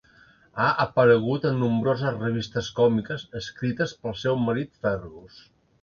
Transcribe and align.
Ha 0.61 0.69
aparegut 0.85 1.45
en 1.51 1.59
nombroses 1.65 2.17
revistes 2.25 2.73
còmiques 2.83 3.29
escrites 3.43 3.97
pel 4.03 4.21
seu 4.27 4.45
marit 4.49 4.85
Fergus. 4.85 5.43